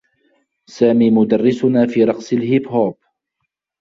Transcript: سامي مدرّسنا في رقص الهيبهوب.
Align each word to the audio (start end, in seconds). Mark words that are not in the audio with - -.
سامي 0.69 1.09
مدرّسنا 1.11 1.87
في 1.87 2.03
رقص 2.03 2.33
الهيبهوب. 2.33 2.97